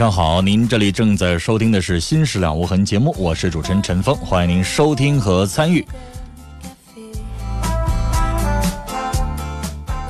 [0.00, 0.40] 上好！
[0.40, 5.86] 您这里正在收听的是《新事了无痕》节目，我是主持人陈峰，欢迎您收听和参与。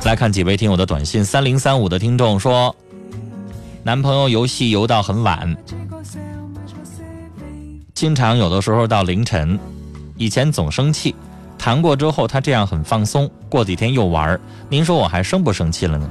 [0.04, 2.72] 来看几位听友的短信，三零三五的听众说，
[3.82, 5.56] 男朋友游戏游到很晚，
[7.92, 9.58] 经常有的时候到凌晨，
[10.16, 11.16] 以前总生气，
[11.58, 14.38] 谈过之后他这样很放松，过几天又玩，
[14.68, 16.08] 您说我还生不生气了呢？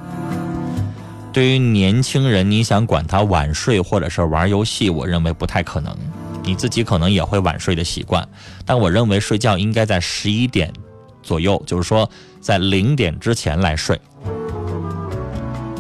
[1.32, 5.96] 对于年轻人，你想管他晚睡或者是玩游戏，我认为不太可能。
[6.44, 8.28] 你自己可能也会晚睡的习惯，
[8.66, 10.74] 但我认为睡觉应该在十一点
[11.22, 12.10] 左右，就是说
[12.42, 14.00] 在零点之前来睡。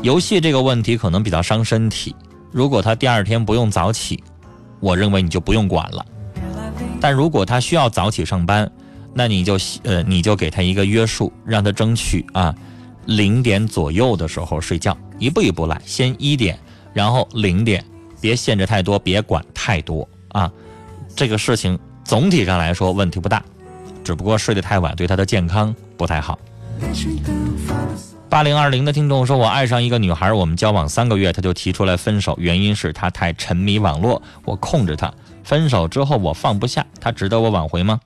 [0.04, 2.16] 游戏这个问题可能比较伤身体，
[2.52, 4.24] 如果他第二天不用早起，
[4.80, 6.06] 我认为你就不用管了。
[7.02, 8.72] 但如果他需要早起上班，
[9.14, 12.54] 那你就呃你就给他一个约束，让他争取啊
[13.06, 14.96] 零点左右的时候睡觉。
[15.20, 16.58] 一步一步来，先一点，
[16.94, 17.84] 然后零点，
[18.20, 20.52] 别限制太多，别管太多啊。
[21.16, 23.44] 这个事情总体上来说问题不大，
[24.04, 26.40] 只不过睡得太晚对他的健康不太好。
[28.30, 35.12] 八零二零的听众说：“我爱上一个女孩，我们交往三个月，他就提出来分手，原因是她太沉迷网络，我控制他。
[35.44, 38.00] 分手之后我放不下，他值得我挽回吗？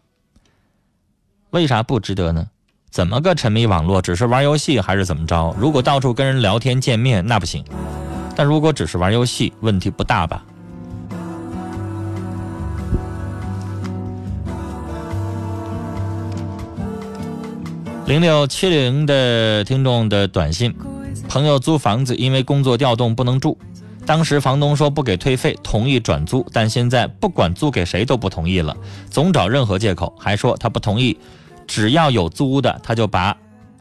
[1.49, 2.47] 为啥不值得呢？”
[2.93, 3.99] 怎么个沉迷网络？
[3.99, 5.55] 只是玩游戏还是怎么着？
[5.57, 7.65] 如果到处跟人聊天见面，那不行。
[8.35, 10.45] 但如果只是玩游戏，问题不大吧？
[18.05, 20.71] 零六七零的听众的短信：
[21.27, 23.57] 朋友租房子，因为工作调动不能住，
[24.05, 28.77] 当时房东说不给退费，同意转租，但现在不管租给谁都不同意了，
[29.09, 31.17] 总找任何借口，还说他不同意。
[31.67, 33.35] 只要有租的，他就把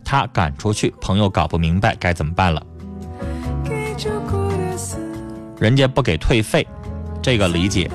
[0.05, 0.93] 他赶出去。
[1.01, 2.63] 朋友搞不明白该怎么办了。
[5.59, 6.67] 人家不给退费，
[7.21, 7.91] 这个理解，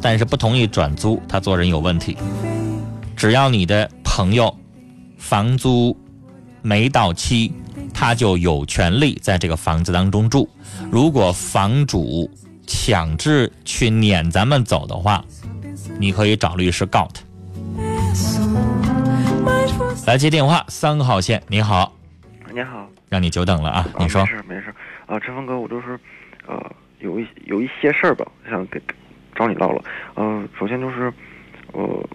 [0.00, 2.16] 但是不同意转租，他做人有问题。
[3.16, 4.52] 只要你的朋友
[5.16, 5.96] 房租
[6.62, 7.52] 没到期，
[7.92, 10.48] 他就有权利在这个房子当中住。
[10.90, 12.28] 如果房主
[12.66, 15.24] 强制去撵咱们走的话，
[15.98, 17.22] 你可以找律师告他。
[20.06, 21.90] 来接电话，三号线，你好，
[22.52, 23.86] 你好，让你久等了啊！
[23.98, 24.74] 你说，没事没事
[25.06, 25.98] 啊，陈峰哥，我就是，
[26.46, 26.62] 呃，
[26.98, 28.78] 有一有一些事儿吧，想给
[29.34, 29.82] 找你唠唠。
[30.14, 31.10] 呃，首先就是，
[31.72, 32.06] 呃，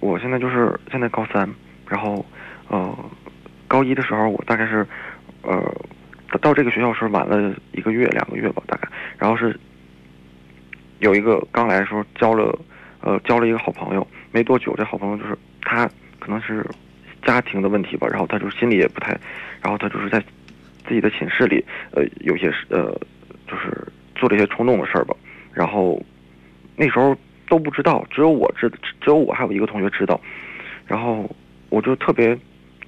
[0.00, 1.48] 我现在就是现在高三，
[1.88, 2.26] 然后，
[2.68, 2.92] 呃，
[3.68, 4.84] 高一的时候我大概是，
[5.42, 5.62] 呃，
[6.40, 9.56] 到这个学校是晚了一个月两个月吧，大概，然后是
[10.98, 12.58] 有一个刚来的时候交了，
[13.00, 15.88] 呃，交了一个好朋友，没多久这好朋友就是他
[16.18, 16.68] 可能是。
[17.26, 19.18] 家庭的问题吧，然后他就心里也不太，
[19.60, 20.22] 然后他就是在
[20.86, 22.96] 自己的寝室里，呃，有些呃，
[23.48, 25.16] 就是做了一些冲动的事儿吧。
[25.52, 26.00] 然后
[26.76, 27.16] 那时候
[27.48, 28.70] 都不知道，只有我知，
[29.00, 30.20] 只有我还有一个同学知道。
[30.86, 31.28] 然后
[31.68, 32.38] 我就特别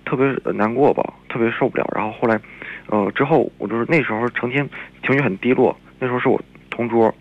[0.05, 1.85] 特别难过吧，特别受不了。
[1.93, 2.41] 然后后来，
[2.87, 4.69] 呃，之后我就是那时候成天
[5.05, 5.77] 情绪很低落。
[5.99, 7.13] 那时候是我同桌，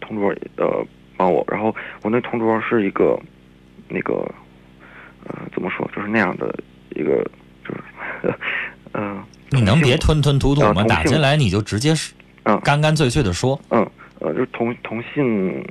[0.00, 0.86] 同桌呃
[1.16, 3.18] 帮我，然后我那同桌是一个
[3.88, 4.24] 那个。
[5.28, 5.88] 呃，怎么说？
[5.94, 6.54] 就是那样的
[6.90, 7.24] 一个，
[7.64, 7.74] 就
[8.22, 8.34] 是，
[8.94, 10.82] 嗯，你能别吞吞吐吐吗？
[10.84, 12.12] 打进来你就直接是，
[12.44, 13.88] 嗯，干干脆脆的说，嗯，
[14.20, 15.62] 呃，就是同同性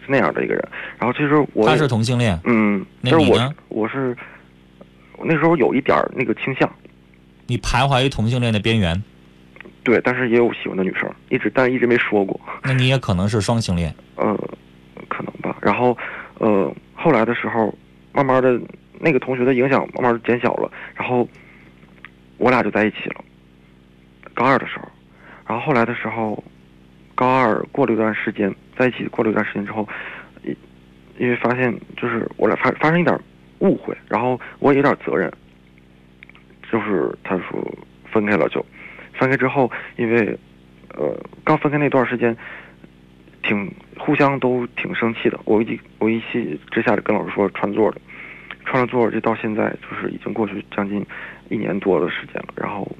[0.00, 0.68] 是那样的一个人。
[0.98, 3.54] 然后其实我他是同性恋，嗯，那你呢？
[3.68, 4.16] 我是
[5.22, 6.70] 那时候有一点那个倾向。
[7.46, 9.02] 你徘徊于同性恋的边缘？
[9.82, 12.40] 对，但是也有喜欢的女生，一直但一直没说过。
[12.62, 13.94] 那你也可能是双性恋。
[14.16, 14.34] 呃，
[15.08, 15.54] 可能吧。
[15.60, 15.94] 然后，
[16.38, 17.74] 呃，后来的时候，
[18.14, 18.58] 慢慢的
[19.00, 21.28] 那个同学的影响慢慢地减小了，然后
[22.38, 23.24] 我俩就在一起了。
[24.32, 24.88] 高二的时候，
[25.46, 26.42] 然后后来的时候，
[27.14, 29.88] 高二过了一段时间，在一起过了一段时间之后，
[30.44, 30.56] 因
[31.18, 33.18] 因为发现就是我俩发发生一点
[33.58, 35.32] 误会，然后我也有点责任，
[36.70, 37.78] 就是他说
[38.12, 38.64] 分开了就，
[39.12, 40.38] 分开之后，因为
[40.96, 42.36] 呃刚分开那段时间，
[43.46, 48.00] 挺互相都挺生气的，我一我一气之下就跟老师说串座的，
[48.64, 51.04] 串了座，这到现在就是已经过去将近
[51.50, 52.90] 一年多的时间了，然后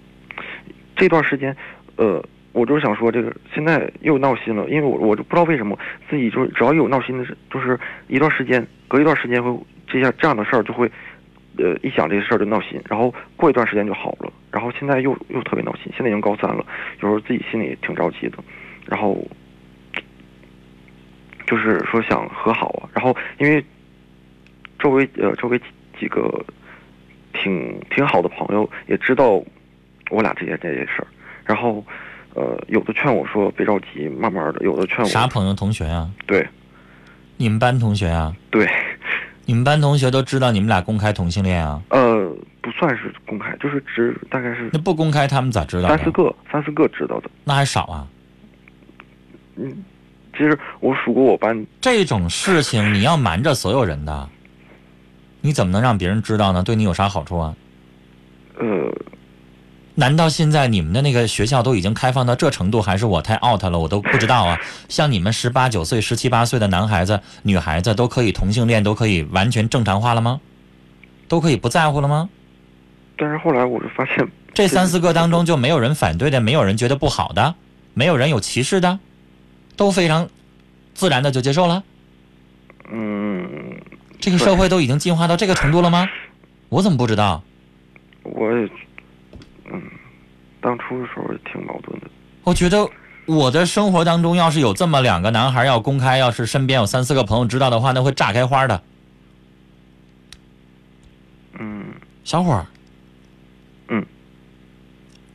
[0.95, 1.57] 这段时间，
[1.97, 10.91] 呃，我就是想说这个现在又闹心了，因为我我就不知道为什么自己就是只要一有闹心的事，就是一段时间隔一段时间会这样这样的事儿就会，
[11.57, 16.65] 呃，一想这些事儿就闹心，然后过一段时间就好了，然后现在又又特别闹心，现在已经高三了，
[17.01, 18.39] 有时候自己心里挺着急的，
[18.87, 19.27] 然后
[21.47, 23.65] 就是说想和好啊，然后因为
[24.79, 25.65] 周围呃周围几
[26.01, 26.45] 几个
[27.33, 29.43] 挺挺好的朋友也知道
[30.11, 31.07] 我俩之间这些事儿，
[31.45, 31.85] 然后
[32.35, 36.11] 呃有的劝我说别着急，慢慢的，有的劝我啥朋友同学啊？
[36.27, 36.47] 对
[37.37, 38.35] 你们班同学啊？
[38.51, 38.69] 对，
[39.45, 41.83] 你们班同学都知道你们俩公开同性恋啊？
[41.91, 45.89] 呃不算是公开，就是只大概是那不公开他们咋知道？
[45.89, 48.07] 三四个三四个知道的，那还少啊？
[49.57, 49.85] 嗯，
[50.37, 54.29] 其实我数过我班这种事情你要瞒着所有人的，
[55.41, 56.63] 你怎么能让别人知道呢？
[56.63, 57.55] 对你有啥好处啊？
[58.59, 58.67] 呃
[59.97, 63.79] 难道现在你们的那个学校都已经开放到这程度，还是我太 out 了？
[63.79, 64.59] 我都不知道啊。
[64.91, 70.41] 像你们十八九岁、十七八岁的男孩子、女孩子都可以同性恋，都可以完全正常化了吗？
[71.29, 72.29] 都可以不在乎了吗？
[73.17, 77.55] 但是后来我就发现这三四个当中就没有人反对的，没有人觉得不好的，
[77.95, 78.99] 没有人有歧视的，
[79.77, 80.29] 都非常
[80.95, 81.83] 自然的就接受了。
[82.91, 83.81] 嗯
[84.21, 86.09] 这个社会都已经进化到这个程度了吗？
[86.69, 87.43] 我怎么不知道？
[88.23, 88.69] 我也
[89.71, 89.83] 嗯
[90.61, 92.07] 当初的时候也挺矛盾的，
[92.43, 92.89] 我觉得
[93.27, 98.83] 我的生活当中要是有这么两个男孩要公开，要是身边有三四个朋友知道的话，那会炸开花的。
[101.59, 101.85] 嗯
[102.25, 102.67] 小伙儿，
[103.89, 104.05] 嗯，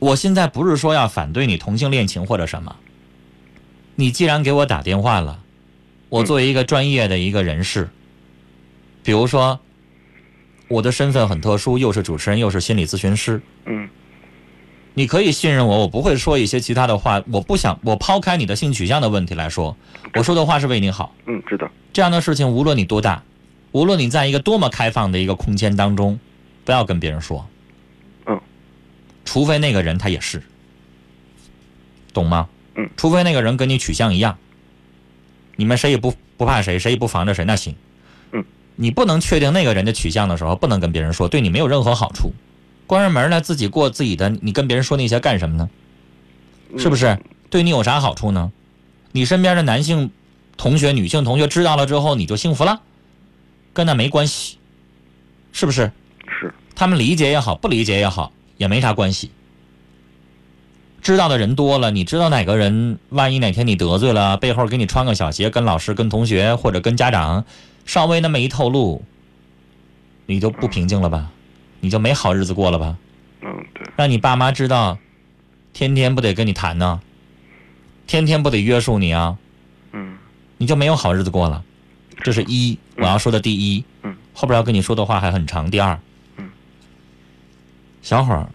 [0.00, 2.74] 我现在不是说要反对你同性恋情或者什么，
[4.00, 5.42] 你既然给我打电话了，
[6.08, 7.90] 我作为一个专业的一个人士，
[9.02, 9.60] 比如说
[10.68, 13.86] 我的身份很特殊，又是主持人，又是心理咨询师，嗯
[14.94, 17.22] 你可以信任我，我不会说一些其他的话。
[17.30, 19.76] 我不想，我抛开你的性取向的问题来说，
[20.14, 21.14] 我说的话是为你好。
[21.26, 23.22] 嗯知道，这样的事情，无论你多大，
[23.72, 26.18] 无论你在一个多么开放的一个空间当中，
[26.64, 27.46] 不要跟别人说。
[28.24, 28.40] 嗯。
[29.26, 30.42] 除非那个人他也是，
[32.14, 32.48] 懂吗？
[32.82, 32.90] 嗯。
[32.96, 34.38] 除非那个人跟你取向一样，
[35.56, 37.74] 你们谁也不不怕谁，谁也不防着谁，那行。
[38.32, 38.44] 嗯。
[38.76, 42.32] 你不能确定那个人的取向的时候，不能跟别人说，对你没有任何好处。
[42.86, 45.68] 关上门来自己过自己的，你跟别人说那些干什么呢？
[46.78, 47.18] 是不是？
[47.50, 48.52] 对你有啥好处呢？
[49.12, 50.10] 你身边的男性
[50.56, 52.80] 同学、女性同学知道了之后，你就幸福了，
[53.72, 54.58] 跟那没关系，
[55.52, 55.90] 是不是？
[56.40, 59.30] 是他们理解也好，不理解也好，也没啥关系。
[61.02, 67.44] 知道的人多了，你知道哪个人，万一哪天你得罪了，背后给你穿个小鞋，跟老师、跟同学或者跟家长
[67.86, 69.02] 稍微那么一透露，
[70.26, 71.30] 你就不平静了吧？
[71.80, 72.96] 你就没好日子过了吧？
[73.40, 74.98] 嗯对，让你爸妈知道，
[75.72, 77.00] 天天不得跟你谈呢，
[78.06, 79.38] 天天不得约束你啊，
[79.92, 80.18] 嗯
[80.58, 81.64] 你就没有好日子过了。
[82.22, 83.84] 这是一我要说的第一。
[84.02, 85.70] 嗯后边要跟你说的话还很长。
[85.70, 85.98] 第二，
[86.36, 86.48] 嗯，
[88.00, 88.48] 小伙儿，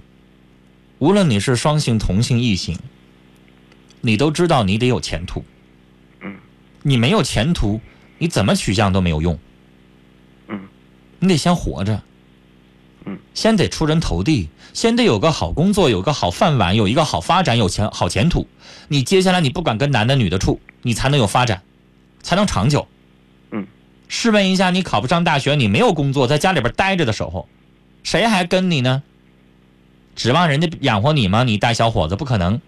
[0.99, 2.77] 无论你是双性、同性、异性，
[4.01, 5.43] 你都知道你得有前途。
[6.21, 6.35] 嗯
[6.83, 7.81] 你没有前途，
[8.17, 9.37] 你怎么取向都没有用。
[10.47, 10.59] 嗯
[11.19, 12.01] 你得先活着。
[13.07, 18.47] 嗯，先得出人头地，先得有个好工作，有个好饭碗，有一个好发展，有前好前途。
[18.87, 21.61] 你接下来你不管跟男的女的处，你才能有发展，
[22.23, 22.87] 才能长久。
[23.51, 23.67] 嗯，
[24.07, 27.47] 试问一下，你考不上大学，你没有工作，在家里边待着的时候，
[28.01, 29.03] 谁还跟你呢？
[30.15, 31.43] 指望人家养活你吗？
[31.43, 32.61] 你大小伙子不可能，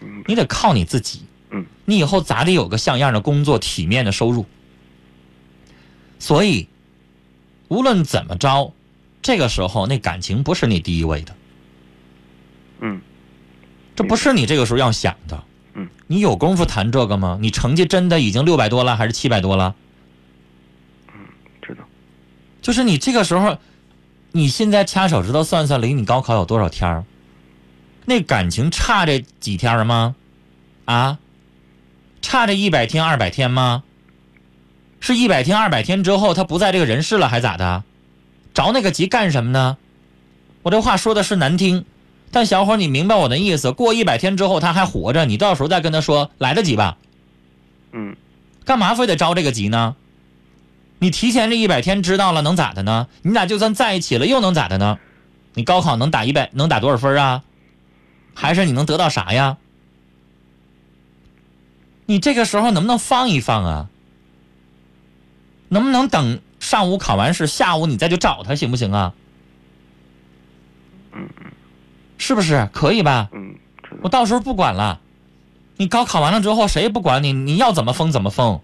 [0.00, 1.22] 嗯你得靠你自己。
[1.50, 4.46] 嗯，你以后咋得有个像样的工作，体面的收入。
[6.18, 6.68] 所以，
[7.68, 8.72] 无论怎么着，
[9.20, 11.34] 这个时候那感情不是你第一位的，
[12.80, 13.00] 嗯
[13.94, 15.44] 这不是你这个时候要想的。
[15.74, 17.38] 嗯，你有功夫谈这个吗？
[17.40, 19.74] 你成绩真的已经六百多了，还是七百多了？
[21.08, 21.20] 嗯
[21.60, 21.84] 知道，
[22.62, 23.58] 就是你这个时候，
[24.32, 27.04] 你现在掐手指头算算，离你高考有多少天儿？
[28.04, 30.16] 那感情差这几天吗？
[30.86, 31.18] 啊，
[32.20, 33.84] 差这一百天二百天吗？
[35.00, 37.84] 是一百天二百天之后他不在这个人世了，还咋的？
[38.54, 39.76] 着那个急干什么呢？
[40.62, 41.84] 我这话说的是难听，
[42.30, 43.72] 但小伙你明白我的意思。
[43.72, 46.96] 过一百天之后他还活着，你到时候再跟他说来得及吧？
[47.92, 48.16] 嗯
[48.64, 49.96] 干嘛非得着这个急呢？
[51.02, 53.08] 你提前这一百天知道了能咋的呢？
[53.22, 55.00] 你俩就算在一起了又能咋的呢？
[55.54, 57.42] 你高考能打一百能打多少分啊？
[58.34, 59.56] 还是你能得到啥呀？
[62.06, 63.88] 你这个时候能不能放一放啊？
[65.70, 69.12] 能不能等上午考完试，下午你再去找他行不行啊？
[71.14, 71.28] 嗯
[72.16, 73.28] 是不是可以吧？
[73.32, 73.56] 嗯，
[74.02, 75.00] 我到时候不管了，
[75.78, 78.60] 你高考完了之后谁也不管你，你要怎么疯怎么疯，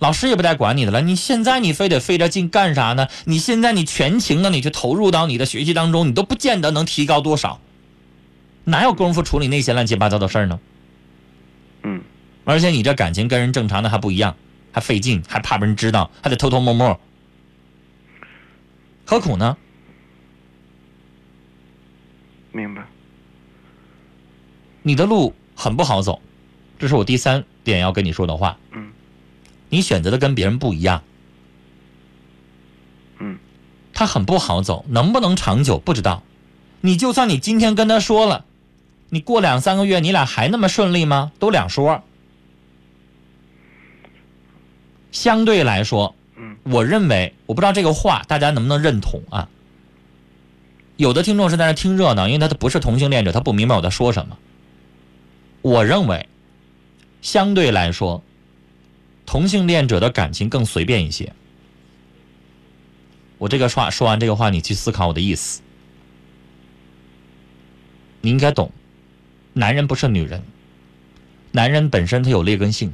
[0.00, 1.00] 老师也不带管你的了。
[1.00, 3.06] 你现在你非得费这劲干啥呢？
[3.26, 7.60] 你现在你全情的你去投入到你的学习当中，你都不见得能提高多少，
[8.64, 10.58] 哪有功夫处理那些乱七八糟的事儿呢？
[11.82, 12.02] 嗯
[12.44, 14.34] 而且你这感情跟人正常的还不一样，
[14.72, 16.98] 还费劲，还怕别人知道，还得偷偷摸摸，
[19.04, 19.56] 何苦呢？
[22.52, 22.84] 明白。
[24.82, 26.20] 你的路很不好走，
[26.78, 28.56] 这是我第三点要跟你说的话。
[28.72, 28.89] 嗯
[29.70, 31.02] 你选择的跟别人不一样，
[33.18, 33.38] 嗯
[33.94, 36.22] 他很不好走，能不能长久不知道。
[36.82, 38.44] 你就算你今天跟他说了，
[39.08, 41.32] 你过两三个月你俩还那么顺利吗？
[41.38, 42.02] 都两说。
[45.12, 49.48] 相对来说，嗯我认为，我不知道这个话大家能不能认同啊？
[50.96, 54.38] 有的听众是在那听热闹，因为他不是同性恋者，他不明白我在说什么。
[55.62, 56.28] 我认为，
[57.20, 58.22] 相对来说，
[59.30, 61.32] 同性恋者的感情更随便一些。
[63.38, 65.62] 我这个话说完这个话，你去思考我的意思。
[68.22, 68.72] 你应该懂，
[69.52, 70.42] 男人不是女人，
[71.52, 72.92] 男人本身他有劣根性，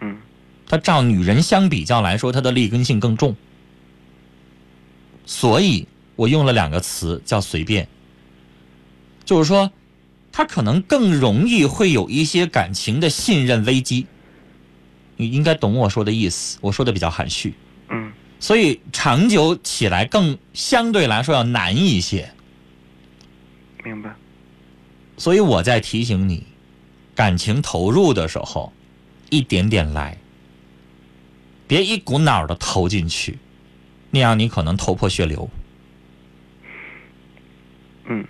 [0.00, 0.18] 嗯
[0.66, 3.36] 他照女人相比较来说，他的劣根性更重。
[5.24, 5.86] 所以
[6.16, 7.86] 我用了两个词叫随便，
[9.24, 9.70] 就是说，
[10.32, 14.08] 他可能更容易会有一些感情的信任危机。
[15.18, 17.52] 你应该懂我说的意思，我说的比较含蓄，
[17.90, 18.10] 嗯
[18.40, 22.32] 所以长久起来更相对来说要难一些。
[23.84, 24.14] 明白。
[25.16, 26.44] 所以我在提醒你，
[27.16, 28.72] 感情投入的时候，
[29.28, 30.16] 一点点来，
[31.66, 33.38] 别一股脑的投进去，
[34.10, 35.50] 那样你可能头破血流。
[38.06, 38.24] 嗯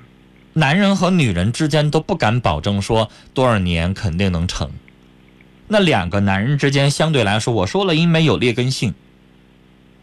[0.55, 4.71] 男人和女人之间都不敢保证说多少年肯定能成。
[5.69, 8.95] 那两个男人之间相对来说，我说了，因为有劣根性。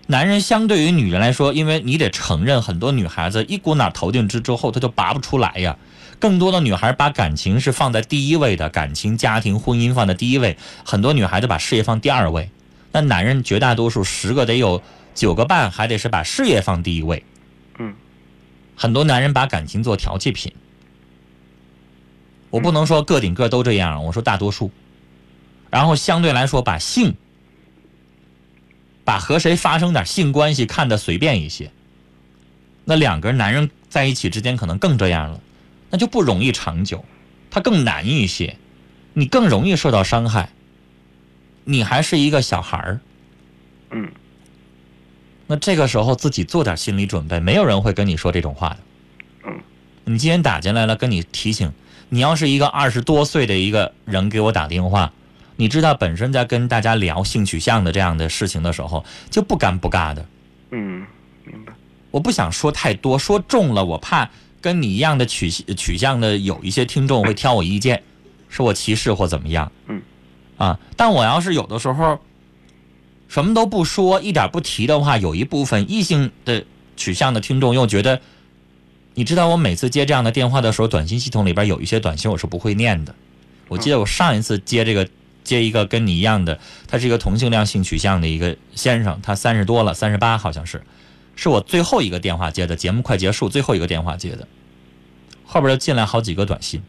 [0.08, 5.78] 男人相对于女人来说，因为你得承认，很多女孩子一股脑投进去之后，她就拔不出来呀。
[6.20, 12.52] 更多的女孩把感情是放在第一位的，感情、家庭、婚姻放在第一位，很多女孩子把事业放第二位。
[12.92, 14.82] 那男人绝大多数十个得有
[15.16, 17.26] 九个半，还得是把事业放第一位。
[17.80, 17.94] 嗯
[18.76, 20.54] 很多男人把感情做调剂品。
[22.52, 24.70] 我不能说个顶个都这样，我说大多数。
[25.76, 27.16] 然后相对来说，把性，
[29.04, 31.70] 把和谁发生点性关系看得随便一些。
[32.86, 35.42] 那两个男人在一起之间可能更这样了，
[35.90, 37.04] 那就不容易长久，
[37.52, 38.56] 他更难一些，
[39.12, 40.48] 你更容易受到伤害。
[41.66, 43.02] 你还是一个小孩儿，
[43.92, 44.10] 嗯
[45.46, 48.78] 那这个时候自己做点心理准备，没有人会跟你说这种话的。
[49.44, 49.60] 嗯
[50.06, 51.74] 你今天打进来了，跟你提醒，
[52.08, 55.12] 你要是一个二十多岁的一个人给我打电话，
[55.58, 60.26] 你知道本身在跟大家聊性取向的这样的事情的时候，就不尴不尬的。
[60.72, 61.06] 嗯，
[61.44, 61.74] 明白。
[62.12, 64.30] 我不想说太多，说重了我怕
[64.62, 68.02] 跟你一样的取取向的有一些听众会挑我意见，
[68.50, 69.72] 说我歧视或怎么样。
[69.88, 70.02] 嗯，
[70.58, 72.20] 啊，但我要是有的时候
[73.28, 76.64] 什么都不说，一点不提的话，有一部分异性的
[76.96, 78.22] 取向的听众又觉得，
[79.14, 83.14] 你知道我每次接这样的电话的时候，短信系统里边有一些短信我是不会念的。
[83.68, 85.08] 我记得我上一次接这个
[85.46, 90.84] 接一个跟你一样的，他是一个同性恋性取向的一个先生，他三十多了，三十八好像是，
[91.38, 94.46] 是我最后一个电话接的，节目快结束，最后一个电话接的，
[95.46, 96.84] 后边就进来好几个短信，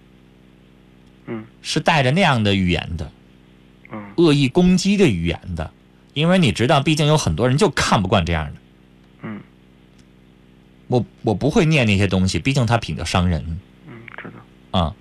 [1.27, 3.13] 嗯是带着那样的语言的，
[3.93, 5.71] 嗯恶意攻击的语言的，
[6.15, 8.53] 因为你知道，毕竟有很多人就看不惯这样的。
[9.23, 9.41] 嗯
[10.89, 13.45] 我我不会念那些东西，毕竟他品德伤人
[13.89, 14.79] 嗯，知道。
[14.79, 14.95] 啊。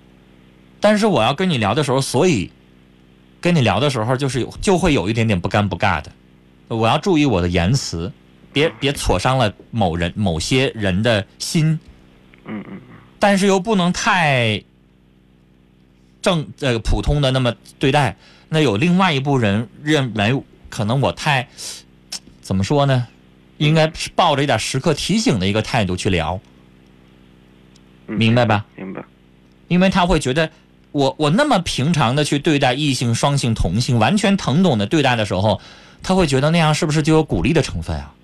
[0.80, 2.50] 但是我要跟你聊的时候，所以
[3.46, 6.10] 跟你聊的时候，就是有就会有一点点不尴不尬的。
[6.66, 8.12] 我要注意我的言辞，
[8.52, 11.78] 别别挫伤了某人某些人的心。
[12.44, 12.80] 嗯嗯嗯
[13.20, 14.62] 但但是又不能太
[16.22, 18.16] 正呃普通的那么对待。
[18.48, 21.48] 那有另外一部人认为，可能我太
[22.40, 23.06] 怎么说呢？
[23.58, 26.40] 应该是抱着一点时刻提醒的一个态度去聊，
[28.06, 28.64] 嗯明白吧？
[28.76, 29.04] 明白。
[29.66, 30.48] 因为他会觉得
[30.96, 35.60] 我我那么平常的去对待异性、双性、同性，完全疼懂的对待的时候，
[36.02, 38.14] 他会觉得那样是不是就有鼓励的成分啊？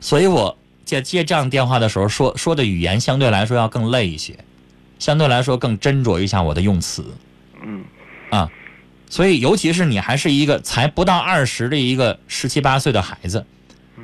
[0.00, 4.36] 所以我接接这样电话的时候说说的语言相对来说要更累一些，
[4.98, 7.04] 相对来说更斟酌一下我的用词
[7.62, 7.84] 嗯
[8.30, 8.50] 啊。
[9.08, 13.46] 所以尤其是你还是一个才不到二十的一个十七八岁的孩子，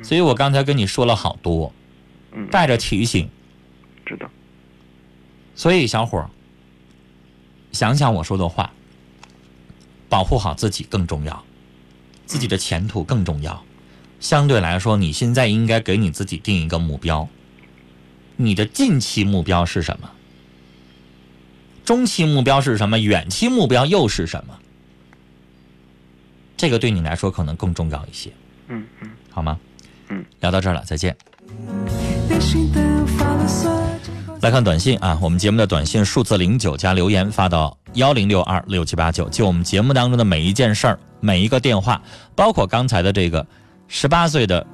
[0.01, 1.73] 所以我刚才跟你说了好多，
[2.31, 3.29] 嗯，带着提醒。
[4.05, 4.29] 知道。
[5.55, 6.29] 所以，小伙儿，
[7.71, 8.71] 想想我说的话，
[10.09, 11.43] 保护好自己更重要，
[12.25, 13.63] 自己的前途更重要。
[14.19, 17.27] 相对来说，你现在应该给你自己定一个目标。
[18.35, 20.09] 你的近期目标是什么？
[21.85, 22.97] 中期目标是什么？
[22.97, 24.57] 远期目标又是什么？
[26.55, 28.31] 这个对你来说可能更重要一些，
[28.69, 29.59] 嗯嗯，好吗？
[30.07, 31.15] 嗯，聊到这儿了，再见。
[34.43, 42.01] 来看短信啊，我们节目的短信数字零九加留言发到幺零六二六七八九，就我们节目当中的每一件事儿、每一个电话，
[42.35, 43.47] 包括刚才的这个
[43.87, 44.67] 十八岁的，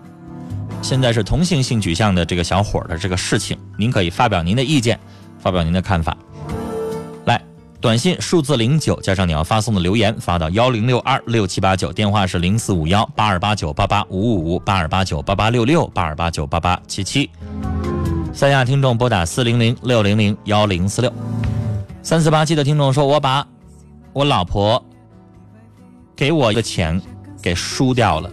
[0.81, 4.99] 现在是同性性取向的这个小伙的这个事情，您可以发表您的意见，
[5.37, 6.17] 发表您的看法。
[7.25, 7.39] 来，
[7.79, 17.29] 短信数字零九加上你要发送的留言发到幺零六二六七八九，电话是零四五幺八二八九八八五五五八二八九八八六六八二八九八八七七。
[18.39, 21.11] 三亚听众拨打四零零六零零幺零四六，
[22.01, 23.45] 三四八七的听众说：“我把
[24.13, 24.81] 我老婆
[26.15, 27.01] 给我的钱
[27.41, 28.31] 给输掉了，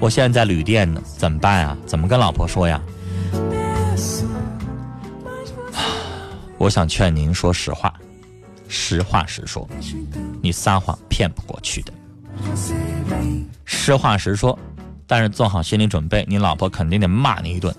[0.00, 1.78] 我现在在旅店呢，怎么办啊？
[1.86, 2.82] 怎么跟老婆说呀？”
[6.58, 7.94] 我想劝您说实话，
[8.66, 9.68] 实话实说，
[10.42, 11.92] 你撒谎骗不过去的。
[13.64, 14.58] 实话实说，
[15.06, 17.72] 但是做好心理准备，你老婆肯定得骂你一顿。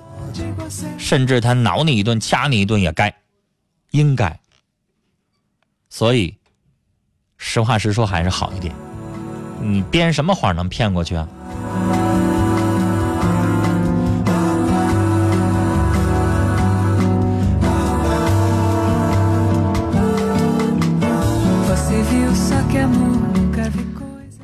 [0.98, 3.13] 甚至他挠你一顿、掐你一顿也该，
[3.91, 4.39] 应该。
[5.89, 6.36] 所以，
[7.38, 8.74] 实话实说还是好一点。
[9.62, 11.28] 你编什么谎能骗过去啊？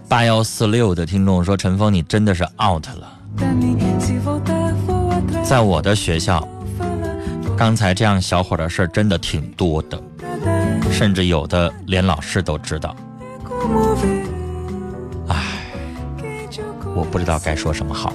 [0.08, 3.17] 八幺四六的听众说：“陈峰，你真的是 out 了。
[5.51, 6.47] 在我的学校，
[7.57, 10.01] 刚才这样小伙的事儿真的挺多的，
[10.89, 12.95] 甚至有的连老师都知道。
[15.27, 15.43] 唉，
[16.95, 18.13] 我不知道该说什么好。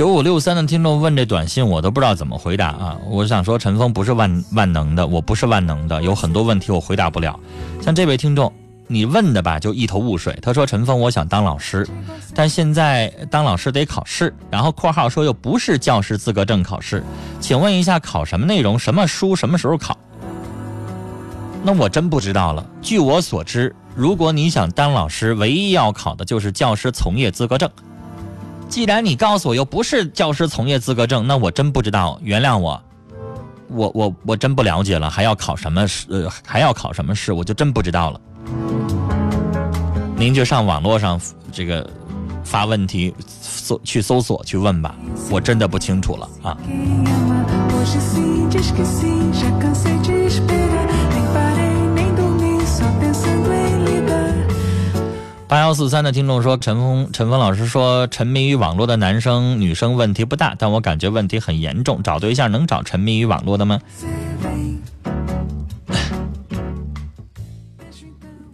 [0.00, 2.96] 九五六三的听众问这短信，我都不知道怎么回答啊！
[3.10, 7.38] 我想说，陈峰不是万万能的，我不是万能的，有很多问题我回答不了。
[7.82, 8.50] 像这位听众，
[8.86, 10.34] 你问的吧，就一头雾水。
[10.40, 11.86] 他说：“陈峰，我想当老师，
[12.34, 17.04] 但现在当老师得考试，然后括号说又不是教师资格证考试，
[17.38, 19.94] 请问一下考什么内容，什么书，什么时候考？”
[21.62, 22.66] 那我真不知道了。
[22.80, 27.70] 据我所知，如果你想当老师，唯一要考的就是教师从业资格证。
[28.70, 32.80] 既然你告诉我又不是教师从业资格证，那我真不知道，原谅我，
[33.66, 36.06] 我我我真不了解了，还要考什么试？
[36.08, 37.32] 呃，还要考什么试？
[37.32, 38.20] 我就真不知道了。
[40.16, 41.84] 您就上网络上这个
[42.44, 44.94] 发问题搜去搜索去问吧，
[45.30, 46.56] 我真的不清楚了啊。
[55.50, 62.04] 八幺四三的听众说，陈峰陈峰老师说，沉迷于网络的男生女生问题不大，但我感觉问题很严重。
[62.04, 63.80] 找对象能找沉迷于网络的吗？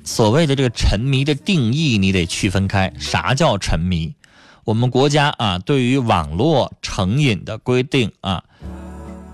[0.05, 2.91] 所谓的这个沉迷的定义，你得区分开。
[2.99, 4.15] 啥叫沉迷？
[4.65, 8.43] 我们国家啊，对于网络成瘾的规定啊，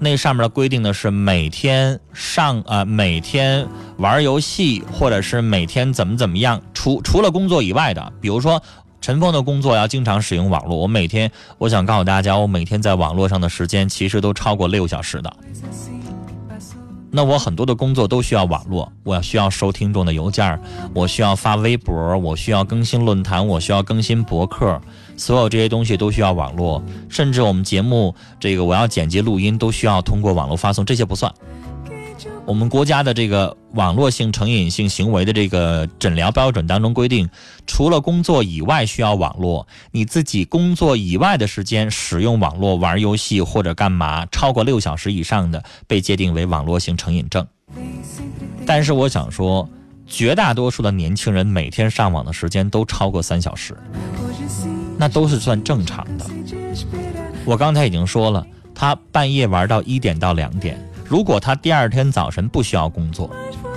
[0.03, 3.65] 那上面的规定的是每天上啊，每天
[3.99, 6.61] 玩游戏，或者是每天怎么怎么样。
[6.75, 8.61] 除除了工作以外的，比如说
[9.01, 15.33] 陈峰的工作要经常使用网络，我每天我想告诉大家，我每天在网络上的时间其实都超过六小时的。
[17.13, 20.59] 那我很多的工作都需要网络，我需要收听众的邮件，
[20.95, 24.81] 我需要发微博，我需要更新论坛，我需要更新博客，
[25.23, 31.33] 所有这些东西都需要网络，甚至我们节目这个我要剪辑录音都需要通过网络发送，这些不算。
[32.45, 37.31] 我们国家的这个网络性成瘾性行为的这个诊疗标准当中规定，
[37.69, 47.47] 除了工作以外需要网络，你自己工作以外的时间使用网络玩游戏或者干嘛超过六小时以上的，被界定为网络性成瘾症。
[48.67, 49.69] 但是我想说，
[50.05, 53.77] 绝大多数的年轻人每天上网的时间都超过三小时，
[54.99, 56.27] 那都是算正常的。
[57.45, 60.79] 我刚才已经说了，他半夜玩到一点到两点。
[61.09, 63.31] 如果他第二天早晨不需要工作，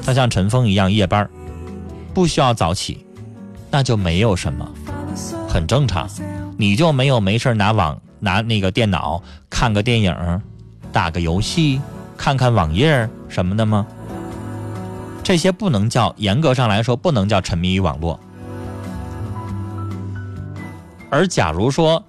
[0.04, 1.30] 他像陈峰一样夜班，
[2.14, 3.06] 不需要早起，
[3.70, 4.70] 那就没有什么，
[5.50, 6.08] 很正常。
[6.58, 10.42] 你就没有没事拿网拿那个电脑看个电影，
[10.94, 11.82] 打个游戏，
[12.16, 13.86] 看看网页什么的吗？
[15.22, 18.20] 这些不能叫严格上来说不能叫沉迷于网络。
[21.16, 22.04] 而假如说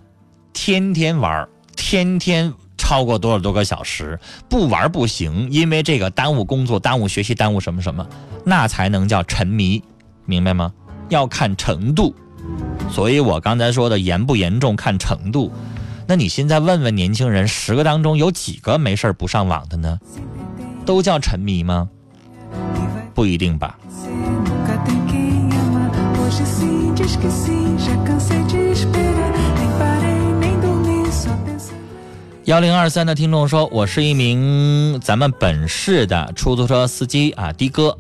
[0.53, 2.53] 天天玩，天天。
[2.77, 8.07] 超过多少多个小时不玩不行，因为这个耽误工作、耽误学习、耽误什么什么，
[8.45, 9.83] 那才能叫沉迷，
[10.27, 10.73] 明白吗？
[11.09, 12.15] 要看程度，
[12.91, 15.51] 所以我刚才说的严不严重看程度。
[16.07, 19.99] 那你现在问问年轻人，十个当中有几个没事不上网的呢？
[20.85, 21.89] 都叫沉迷吗？
[23.15, 23.79] 不一定吧。
[32.47, 37.99] 幺零二三的听众说：“我是一名咱们本市的出租车司机啊，的哥。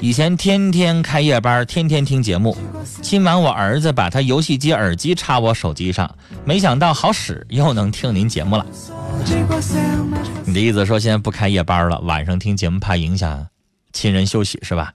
[0.00, 2.56] 以前天天开夜班，天天听节目。
[3.02, 6.10] 今晚我儿子把他游戏机耳机插我手机上，
[6.46, 8.64] 没想到好使，又能听您节目了。
[10.46, 13.46] 你的意思说现在不开夜班了，晚上听节目怕影响
[13.92, 14.94] 亲人休息是吧？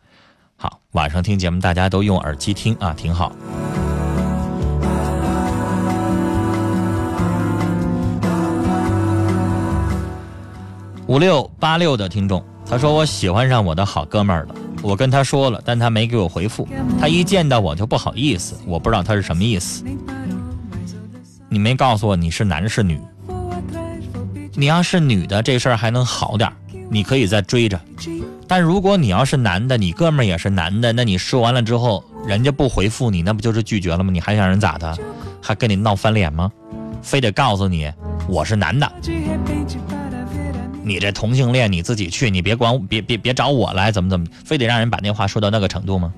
[0.56, 3.32] 好，晚上听节目大家都用耳机听啊，挺好。”
[11.08, 16.68] 五六八六的听众，他说我喜欢上我的好哥们儿了，我跟他说了，但他没给我回复。
[17.00, 19.86] 他一见到我就不好意思，我不知道他是什么意思。
[21.48, 23.00] 你没告诉我你是男是女？
[24.54, 26.56] 你要是女的，这事儿还能好点儿
[26.90, 27.80] 你可以再追着。
[28.46, 34.12] 但如果你要是男的，你哥们儿也是男的，那你说完了之后，人家不回复你，那不就是拒绝了吗？
[34.12, 34.98] 你还想人咋的？
[35.42, 36.52] 还跟你闹翻脸吗？
[37.02, 37.90] 非得告诉你
[38.28, 38.92] 我是男的？
[40.88, 46.14] 你这同性恋你自己去，你别管，别别别找我来，怎么怎么，非得让人把那话说到那个程度吗？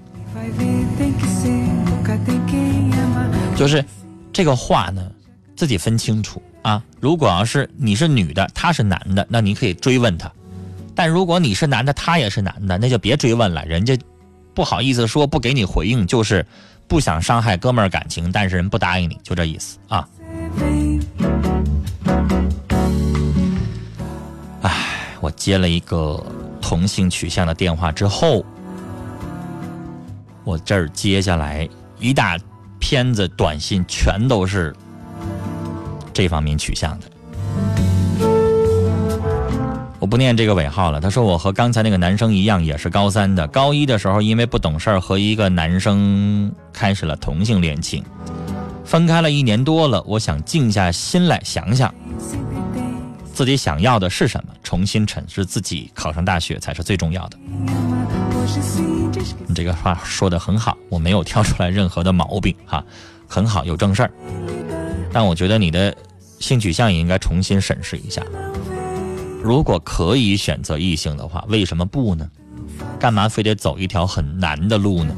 [3.55, 3.83] 就是
[4.31, 5.11] 这个话呢，
[5.55, 6.81] 自己分清楚啊。
[6.99, 10.29] 如果要是你是女的，他是男的，那你可以追问他；
[10.95, 13.65] 但如果你是男的，他也是男的，那就别追问了。
[13.65, 13.97] 人家
[14.53, 16.45] 不好意思说不给你回应，就是
[16.87, 20.07] 不想伤害哥们儿感情，但是人不答应你，就这意思啊。
[25.21, 26.21] 我接了一个
[26.61, 28.43] 同性取向的电话之后，
[30.43, 31.67] 我这儿接下来
[31.99, 32.37] 一大
[32.79, 34.73] 片子短信全都是
[36.13, 37.05] 这方面取向的。
[39.99, 41.01] 我不念这个尾号了。
[41.01, 43.45] 他说我和刚才那个男生一样，也是高三的。
[43.47, 48.01] 高一的时候因为不懂事儿，和一个男生开始了同性恋情，
[48.85, 50.01] 分开了一年多了。
[50.07, 51.93] 我想静下心来想想。
[53.39, 54.53] 自己想要的是什么？
[54.61, 57.37] 重新审视自己，考上大学才是最重要的。
[59.47, 62.83] 你这个话说的很好，我没有挑出来任何的毛病哈，
[63.29, 64.11] 很好，有正事儿。
[65.13, 65.95] 但我觉得你的
[66.39, 68.21] 性取向也应该重新审视一下。
[69.41, 72.29] 如果可以选择异性的话，为什么不呢？
[72.99, 75.15] 干嘛非得走一条很难的路呢？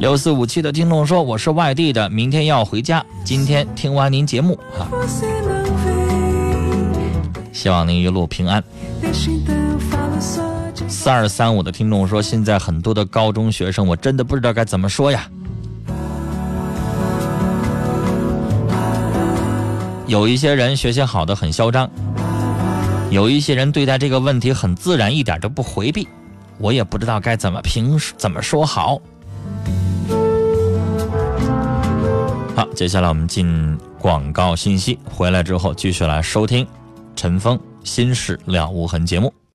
[0.00, 3.02] 六四五七的听众说：“我是外地的，明天要回家。
[3.24, 4.86] 今天听完您节目哈，
[7.54, 8.62] 希望您一路平安。”
[10.86, 15.26] 四二三五的听众说：“现在很多的高中学生，我真的不知道该怎么说呀。
[20.06, 21.88] 有一些人学习好的很嚣张，
[23.10, 26.06] 有一些人对待这个问题很自然，一点都不回避。
[26.58, 29.00] 我也不知道该怎么评，怎么说好。”
[32.54, 36.66] 好，接下来我们进广告信息，回来之后继续来收听
[37.16, 39.32] 陈峰《新事了无痕》节目。